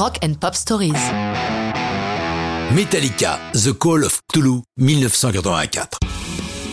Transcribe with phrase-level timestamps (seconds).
[0.00, 0.94] Rock and Pop Stories.
[2.74, 5.98] Metallica, The Call of Cthulhu, 1984.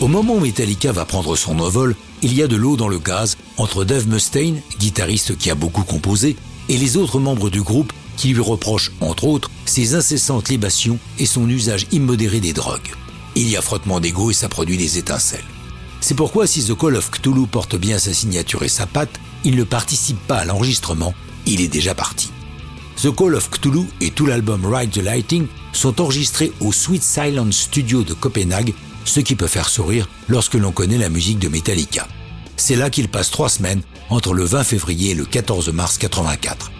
[0.00, 2.98] Au moment où Metallica va prendre son envol, il y a de l'eau dans le
[2.98, 6.36] gaz entre Dave Mustaine, guitariste qui a beaucoup composé,
[6.70, 11.26] et les autres membres du groupe qui lui reprochent, entre autres, ses incessantes libations et
[11.26, 12.94] son usage immodéré des drogues.
[13.36, 15.44] Il y a frottement d'ego et ça produit des étincelles.
[16.00, 19.56] C'est pourquoi si The Call of Cthulhu porte bien sa signature et sa patte, il
[19.56, 21.12] ne participe pas à l'enregistrement,
[21.44, 22.30] il est déjà parti.
[23.00, 27.56] The Call of Cthulhu et tout l'album Ride the Lighting sont enregistrés au Sweet Silence
[27.56, 32.08] Studio de Copenhague, ce qui peut faire sourire lorsque l'on connaît la musique de Metallica.
[32.56, 36.72] C'est là qu'il passe trois semaines entre le 20 février et le 14 mars 84.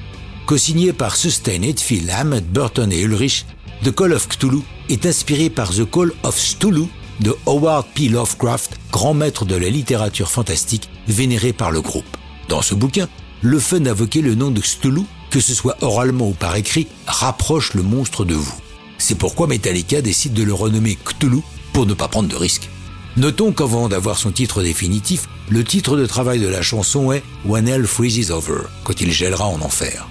[0.47, 3.47] Co-signé par Sustain Hetfield, Ahmed Burton et Ulrich,
[3.85, 6.87] The Call of Cthulhu est inspiré par The Call of Cthulhu
[7.21, 8.09] de Howard P.
[8.09, 12.17] Lovecraft, grand maître de la littérature fantastique vénéré par le groupe.
[12.49, 13.09] Dans ce bouquin,
[13.41, 17.75] le fun d'invoquer le nom de Cthulhu, que ce soit oralement ou par écrit, rapproche
[17.75, 18.55] le monstre de vous.
[18.99, 22.69] C'est pourquoi Metallica décide de le renommer Cthulhu pour ne pas prendre de risques.
[23.17, 27.67] Notons qu'avant d'avoir son titre définitif, le titre de travail de la chanson est When
[27.67, 30.07] Hell Freezes Over, quand il gèlera en enfer.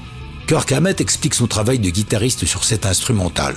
[0.48, 3.56] Kirk Hammett explique son travail de guitariste sur cet instrumental.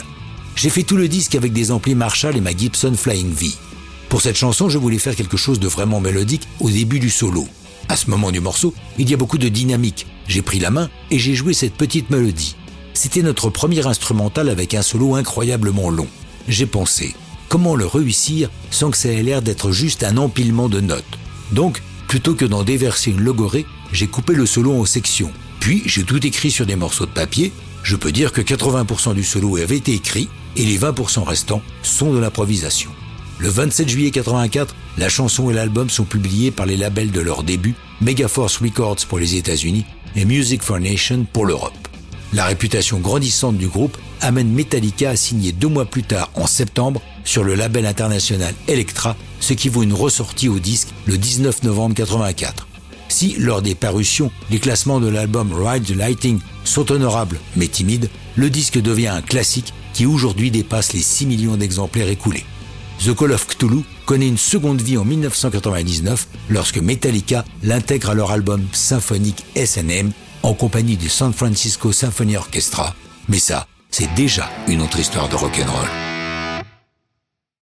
[0.56, 3.50] J'ai fait tout le disque avec des amplis Marshall et ma Gibson Flying V.
[4.08, 7.46] Pour cette chanson, je voulais faire quelque chose de vraiment mélodique au début du solo.
[7.90, 10.06] À ce moment du morceau, il y a beaucoup de dynamique.
[10.28, 12.54] J'ai pris la main et j'ai joué cette petite mélodie.
[12.94, 16.06] C'était notre premier instrumental avec un solo incroyablement long.
[16.46, 17.16] J'ai pensé,
[17.48, 21.18] comment le réussir sans que ça ait l'air d'être juste un empilement de notes
[21.50, 25.32] Donc, plutôt que d'en déverser une logorée, j'ai coupé le solo en sections.
[25.58, 27.52] Puis, j'ai tout écrit sur des morceaux de papier.
[27.82, 32.12] Je peux dire que 80% du solo avait été écrit et les 20% restants sont
[32.12, 32.92] de l'improvisation.
[33.40, 37.42] Le 27 juillet 84, la chanson et l'album sont publiés par les labels de leur
[37.42, 41.72] début, Megaforce Records pour les États-Unis et Music for Nation pour l'Europe.
[42.34, 47.00] La réputation grandissante du groupe amène Metallica à signer deux mois plus tard, en septembre,
[47.24, 51.94] sur le label international Elektra, ce qui vaut une ressortie au disque le 19 novembre
[51.94, 52.68] 84.
[53.08, 58.10] Si, lors des parutions, les classements de l'album Ride the Lighting sont honorables mais timides,
[58.36, 62.44] le disque devient un classique qui aujourd'hui dépasse les 6 millions d'exemplaires écoulés.
[63.04, 68.30] The Call of Cthulhu connaît une seconde vie en 1999 lorsque Metallica l'intègre à leur
[68.30, 70.12] album symphonique SNM
[70.42, 72.94] en compagnie du San Francisco Symphony Orchestra.
[73.28, 76.09] Mais ça, c'est déjà une autre histoire de rock'n'roll.